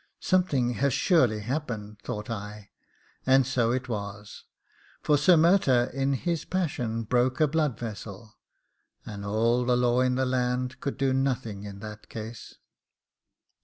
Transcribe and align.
Something 0.19 0.71
has 0.81 0.95
surely 0.95 1.41
happened, 1.41 1.99
thought 1.99 2.27
I; 2.27 2.71
and 3.23 3.45
so 3.45 3.71
it 3.71 3.87
was, 3.87 4.45
for 5.03 5.15
Sir 5.15 5.37
Murtagh 5.37 5.93
in 5.93 6.13
his 6.13 6.43
passion 6.43 7.03
broke 7.03 7.39
a 7.39 7.47
blood 7.47 7.77
vessel, 7.77 8.35
and 9.05 9.23
all 9.23 9.63
the 9.63 9.77
law 9.77 10.01
in 10.01 10.15
the 10.15 10.25
land 10.25 10.79
could 10.81 10.97
do 10.97 11.13
nothing 11.13 11.65
in 11.65 11.81
that 11.81 12.09
case. 12.09 12.55